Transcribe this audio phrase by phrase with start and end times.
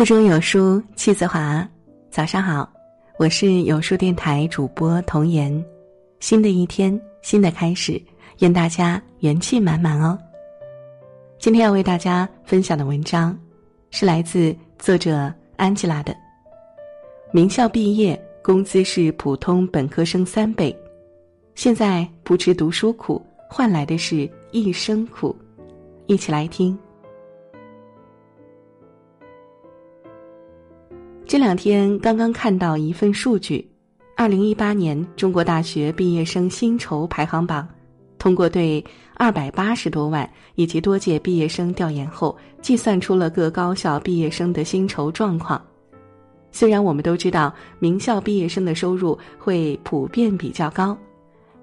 [0.00, 1.68] 腹中有书气自华，
[2.10, 2.66] 早上好，
[3.18, 5.62] 我是有书电台主播童言。
[6.20, 8.00] 新的一天，新的开始，
[8.38, 10.18] 愿大家元气满满哦。
[11.38, 13.38] 今天要为大家分享的文章，
[13.90, 16.16] 是来自作者安吉拉的。
[17.30, 20.74] 名校毕业，工资是普通本科生三倍，
[21.54, 25.36] 现在不吃读书苦，换来的是一生苦。
[26.06, 26.74] 一起来听。
[31.30, 33.64] 这两天刚刚看到一份数据，
[34.16, 37.68] 二零一八年中国大学毕业生薪酬排行榜，
[38.18, 45.64] 通过对二百八十多万以及多届毕业生调研后，计算出了各高校毕业生的薪酬状况。
[46.50, 50.98] 虽然我们都知道名校毕业生的收入会普遍比较高，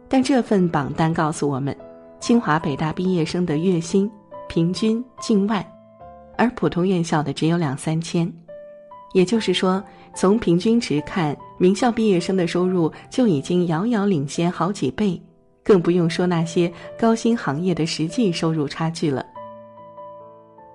[0.08, 1.76] 但这份榜单告诉我们，
[2.22, 4.10] 清华北大毕业生的月薪
[4.48, 5.62] 平均近万，
[6.38, 8.34] 而普通院校的只有两三千。
[9.18, 15.20] 也就是说，从平均值看，名校毕业生的收入就已经遥遥领先好几倍，
[15.64, 19.26] 更不用说那些高薪行业的实际收入差距了。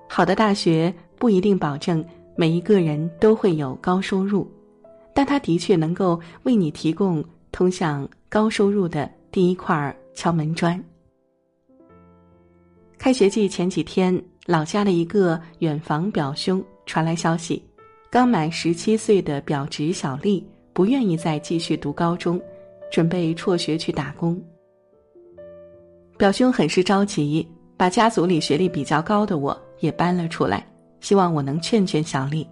[0.08, 4.50] 好的大学不一定保证每一个人都会有高收入，
[5.14, 10.82] 但它的确能够为你提供通向高收入的第一块敲门砖。
[12.98, 17.62] 开学季前几天，老家的一个远房表兄传来消息。
[18.12, 22.38] 刚满十七岁的表侄小丽不愿意再继续读高中，
[22.90, 24.38] 准备辍学去打工。
[26.18, 30.62] 表兄很是着急，把家族里学历比较高的我也搬了出来，
[31.00, 32.46] 希望我能劝劝小丽。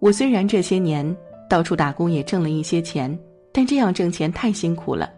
[0.00, 1.16] 我虽然这些年
[1.48, 3.16] 到处打工也挣了一些钱，
[3.52, 5.08] 但这样挣钱太辛苦了，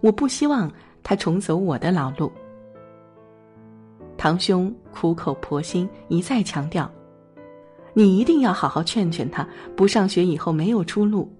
[0.00, 2.30] 我不希望他重走我的老路。
[4.16, 6.88] 堂兄苦口婆心一再强调。
[7.98, 11.32] 你一定要好好劝劝他，不上学以后没有出路。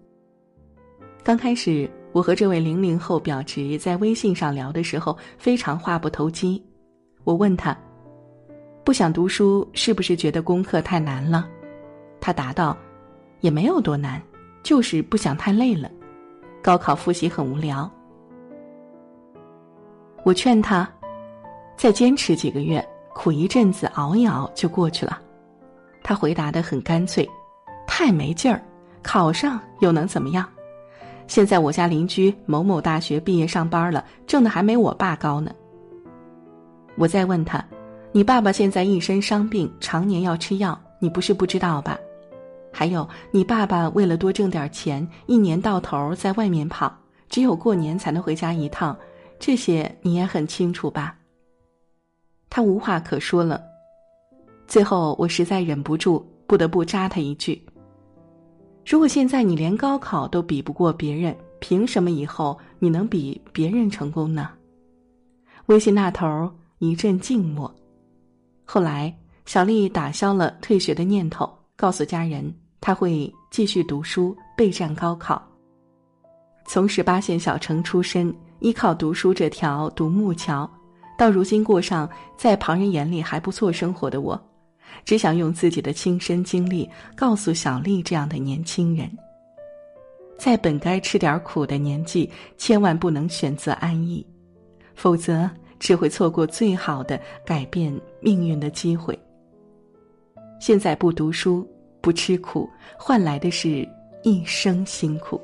[1.23, 6.65] 刚开始，我和这位零零后表侄在微信上聊的时候，非常话不投机。
[7.25, 7.77] 我问他，
[8.85, 11.47] 不想读书是不是觉得功课太难了？
[12.23, 12.75] 他答道，
[13.43, 14.19] 也没有多难，
[14.63, 15.91] 就是不想太累了。
[16.63, 17.91] 高考复习很无聊。
[20.25, 20.91] 我劝他，
[21.77, 25.21] 再坚持几个月，苦一阵子，熬一熬就过去了。
[26.09, 27.29] 他回答的很干脆，
[27.85, 28.63] 太没劲儿，
[29.03, 30.49] 考上又能怎么样？
[31.27, 35.51] 现在我家邻居某某大学毕业上班了，挣的还没我爸高呢。
[36.95, 37.63] 我再问他，
[38.13, 41.99] 你爸爸现在一身伤病，常年要吃药，你不是不知道吧？
[42.73, 46.97] 还有，你爸爸为了多挣点钱，一年到头在外面跑，
[47.29, 48.97] 只有过年才能回家一趟，
[49.41, 51.17] 这些你也很清楚吧？
[52.49, 53.61] 他无话可说了。
[54.67, 57.61] 最后，我实在忍不住，不得不扎他一句
[58.85, 64.51] ：“如果现在你连高考都比不过别人，凭什么以后你能比别人成功呢？”
[65.67, 67.73] 微信那头一阵静默。
[68.65, 75.41] 后来，小丽打消了退学的念头，告诉家人她会继续读书备战高考。
[76.67, 80.69] 从十八线小城出身，依靠读书这条独木桥，
[81.17, 84.41] 到如今过上在旁人眼里还不错生活的我。
[85.05, 89.09] 只想用自己的亲身经历告诉小丽这样的年轻人，
[90.37, 94.27] 在本该吃点苦的年纪，千万不能选择安逸，
[94.95, 95.49] 否则
[95.79, 99.17] 只会错过最好的改变命运的机会。
[100.59, 101.65] 现在不读书、
[102.01, 102.69] 不吃苦，
[102.99, 103.89] 换来的是
[104.25, 105.41] 一生辛苦。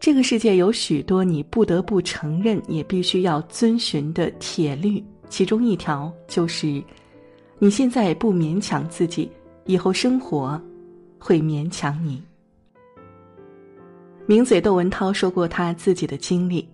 [0.00, 6.82] 这个世界有许多你不得不承认，也必须要遵循的铁律，其中一条就是。
[7.60, 9.28] 你现在不勉强自己，
[9.64, 10.60] 以后生活
[11.18, 12.22] 会勉强你。
[14.26, 16.68] 名嘴窦文涛说过他自己的经历，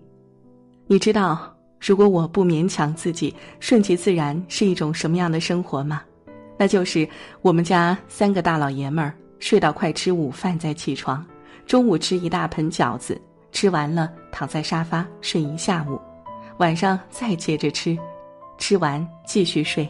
[0.85, 6.03] 你知道，如果我不勉强自己，顺其自然是一种什么样的生活吗？
[6.55, 7.07] 那就是
[7.41, 11.25] 我们家三个大老爷们儿睡到快吃午饭再起床，
[11.65, 13.19] 中午吃一大盆饺子，
[13.51, 15.99] 吃完了躺在沙发睡一下午，
[16.57, 17.97] 晚上再接着吃，
[18.59, 19.89] 吃完继续睡。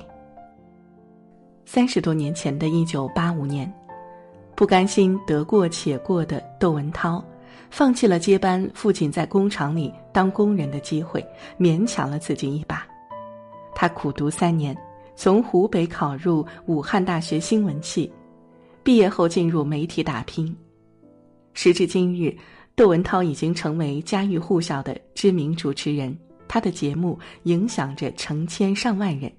[1.65, 3.71] 三十多年前的一九八五年，
[4.55, 7.23] 不甘心得过且过的窦文涛，
[7.71, 11.25] 放弃了接班父亲在工厂里当工人的机会，
[11.59, 12.87] 勉强了自己一把。
[13.73, 14.77] 他苦读三年，
[15.15, 18.11] 从湖北考入武汉大学新闻系，
[18.83, 20.55] 毕业后进入媒体打拼。
[21.53, 22.33] 时至今日，
[22.75, 26.15] 窦文涛已经成为家喻户晓的知名主持人，
[26.47, 29.31] 他的节目影响着成千上万人。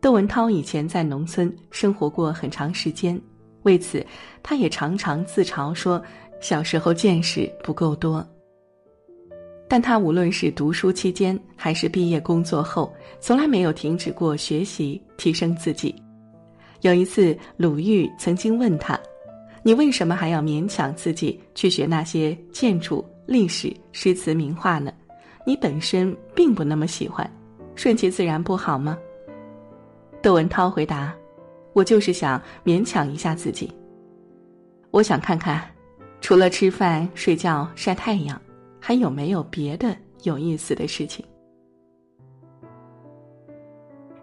[0.00, 3.20] 窦文涛以前在农村生活过很长时间，
[3.62, 4.04] 为此
[4.42, 6.00] 他也常常自嘲说
[6.40, 8.26] 小时候见识不够多。
[9.68, 15.94] 但他无论是读书期间还是毕业工作后，从来没有停止过学习提升自己。
[16.82, 18.98] 有一次，鲁豫曾经问他
[19.64, 24.92] ：“你为什么还要勉强自己去学那些建筑、历史、诗词、名画呢？
[25.44, 27.28] 你本身并不那么喜欢，
[27.74, 28.96] 顺其自然不好吗？”
[30.22, 31.14] 窦文涛回答
[31.72, 33.72] ：“我就是想勉强一下自己。
[34.90, 35.62] 我想看看，
[36.20, 38.40] 除了吃饭、睡觉、晒太阳。”
[38.80, 41.22] 还有没有别的有意思的事情？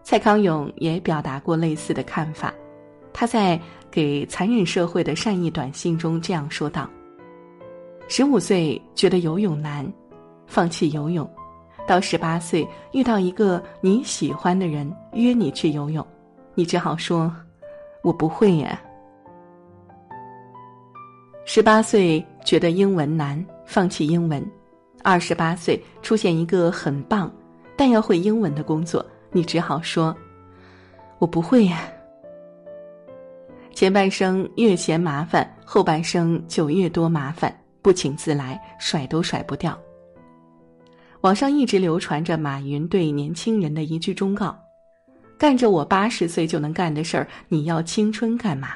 [0.01, 2.53] 蔡康永也表达过类似的看法，
[3.11, 3.59] 他在
[3.91, 6.89] 给残忍社会的善意短信中这样说道
[8.07, 9.85] ：“十五岁觉得游泳难，
[10.47, 11.27] 放弃游泳；
[11.85, 16.05] 到十八岁遇到一个你喜欢的人约你去游泳，
[16.53, 17.33] 你只好说
[18.03, 18.79] ‘我不会呀’；
[21.45, 24.47] 十八岁觉得英文难。”放弃英文，
[25.03, 27.33] 二十八岁出现一个很棒，
[27.75, 30.15] 但要会英文的工作，你只好说
[31.17, 31.79] ：“我不会呀。”
[33.73, 37.51] 前半生越嫌麻烦，后半生就越多麻烦，
[37.81, 39.75] 不请自来，甩都甩不掉。
[41.21, 44.55] 网上一直流传着马云对年轻人的一句忠告
[45.37, 48.69] ：“干着我八十岁就能干的事儿，你要青春干嘛？”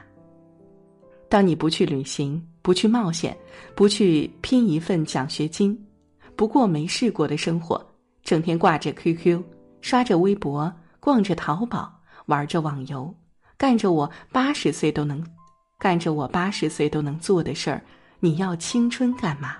[1.30, 2.44] 当你不去旅行。
[2.62, 3.36] 不去冒险，
[3.74, 5.76] 不去拼一份奖学金，
[6.36, 7.84] 不过没试过的生活，
[8.22, 9.42] 整天挂着 QQ，
[9.82, 11.92] 刷着微博，逛着淘宝，
[12.26, 13.12] 玩着网游，
[13.58, 15.26] 干着我八十岁都能，
[15.80, 17.82] 干着我八十岁都能做的事儿，
[18.20, 19.56] 你要青春干嘛？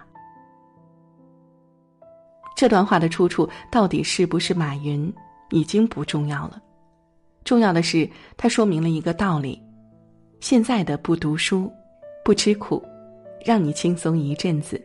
[2.56, 5.12] 这段话的出处到底是不是马云，
[5.52, 6.62] 已经不重要了，
[7.50, 8.07] 重要的是
[8.38, 9.60] 它说明了一个道理：
[10.40, 11.68] 现在的不读书。
[12.24, 12.80] 不吃苦，
[13.44, 14.80] 让你轻松一阵子，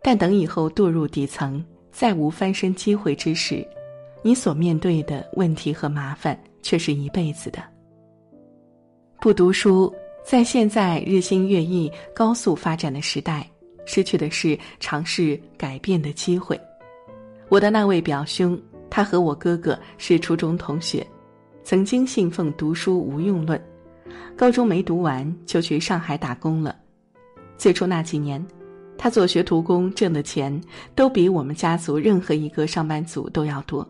[0.00, 1.62] 但等以后堕入底层，
[1.92, 3.62] 再无翻身机会之时，
[4.22, 7.62] 你所面对的问题和麻烦却是一辈子的。
[9.20, 9.94] 不读书，
[10.24, 13.46] 在现在日新月异、高速发展的时代，
[13.84, 16.58] 失去的是尝试改变的机会。
[17.50, 18.58] 我的那位表兄，
[18.88, 21.06] 他和我哥哥是初中同学，
[21.68, 23.60] 曾经信奉读书无用论。
[24.36, 26.76] 高中没读完就去上海打工了。
[27.58, 28.46] 最初那几年，
[28.96, 30.60] 他做学徒工挣的钱
[30.94, 33.84] 都比我们家族任何一个上班族都要多，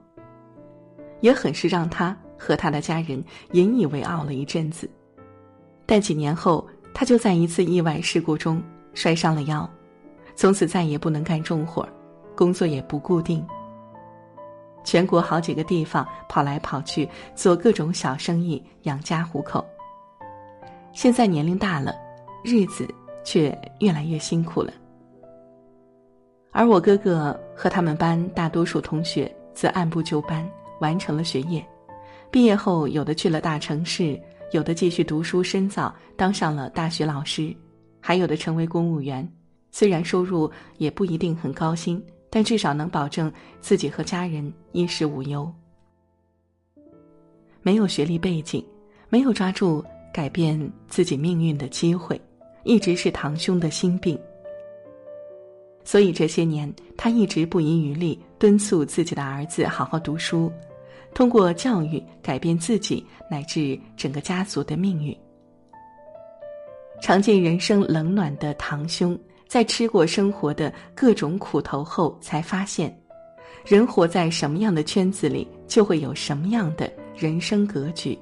[1.21, 4.89] 也很是让他和他的家人引以为傲了一阵子。
[5.85, 8.59] 但几年后，他就在一次意外事故中
[8.95, 9.69] 摔伤了腰，
[10.35, 11.87] 从此再也不能干重活，
[12.35, 13.45] 工作也不固定，
[14.87, 19.63] 全国好几个地方跑来跑去做各种小生意养家糊口。
[20.93, 21.93] 现在年龄大了，
[22.45, 22.89] 日子
[23.25, 24.73] 却越来越辛苦了。
[26.53, 30.49] 而我哥哥和他们班大多数同学则按部就班
[30.81, 31.63] 完成了学业，
[32.31, 34.19] 毕业后有的去了大城市，
[34.53, 37.55] 有的继续读书深造，当上了大学老师，
[38.01, 39.29] 还有的成为公务员。
[39.73, 45.53] 虽然收入也不一定很高薪，但至少能保证自己和家人衣食无忧。
[47.63, 48.65] 没有学历背景，
[49.09, 49.85] 没有抓住。
[50.13, 52.19] 改变自己命运的机会，
[52.65, 54.19] 一直是堂兄的心病。
[55.85, 60.51] 所以这些年，他一直不遗余力敦促自己的儿子好好读书，
[61.13, 65.15] 通过教育改变自己乃至整个家族的命运。
[67.03, 72.95] 尝尽人生冷暖的堂兄，在吃过生活的各种苦头后，才发现，
[73.65, 78.19] 人活在什么样的圈子里，就会有什么样的人生格局。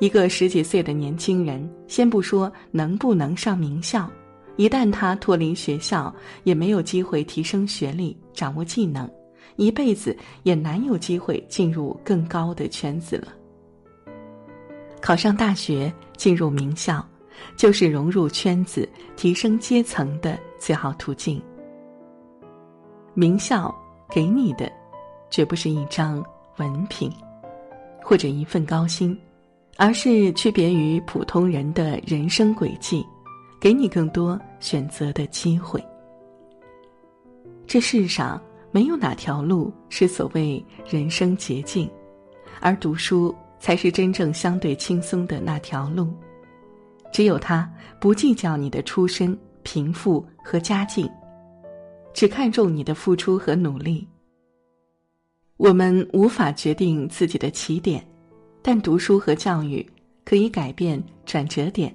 [0.00, 4.10] 一个十几岁的年轻人，先不说能不能上名校，
[4.56, 6.12] 一旦他脱离学校，
[6.42, 9.08] 也没有机会提升学历、掌握技能，
[9.56, 13.28] 一辈子也难有机会进入更高的圈子了。
[15.00, 17.06] 考上大学，进入名校，
[17.56, 21.42] 就是融入圈子、提升阶层的最好途径。
[23.14, 23.74] 名校
[24.10, 24.70] 给你的，
[25.30, 26.24] 绝不是一张
[26.56, 27.10] 文凭，
[28.02, 29.18] 或者一份高薪。
[29.76, 33.04] 而是区别于普通人的人生轨迹，
[33.60, 35.84] 给你更多选择的机会。
[37.66, 41.90] 这世上没有哪条路是所谓人生捷径，
[42.60, 46.14] 而读书才是真正相对轻松的那条路。
[47.14, 51.08] 只有他不计较你的出身、贫富和家境，
[52.12, 54.04] 只看重你的付出和努力。
[55.56, 58.04] 我们无法决定自己的起点，
[58.60, 59.88] 但读书和教育
[60.24, 61.94] 可以改变转折点，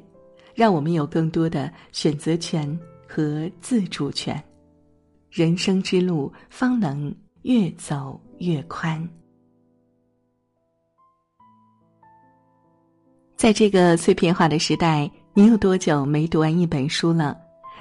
[0.56, 4.42] 让我们有更多的选择权和自主权，
[5.30, 9.06] 人生之路方能越走越宽。
[13.40, 17.38] 在这个碎片化的时代，你有多久没读完一本书了？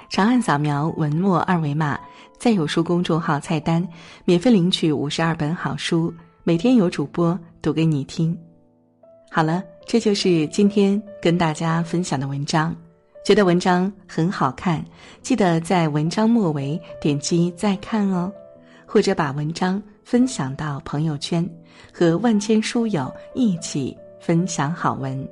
[0.09, 1.99] 长按扫描文末二维码，
[2.37, 3.85] 在有书公众号菜单
[4.23, 6.13] 免费领取五十二本好书，
[6.45, 8.33] 每天有主播读给你听。
[9.29, 12.73] 好了，这就是今天跟大家分享的文章。
[13.25, 14.81] 觉得文章很好看，
[15.21, 18.31] 记得在文章末尾点击再看哦，
[18.85, 21.45] 或者把文章分享到朋友圈，
[21.91, 25.27] 和万千书友一起分享好文。